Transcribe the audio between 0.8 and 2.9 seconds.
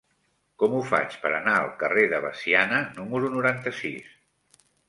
faig per anar al carrer de Veciana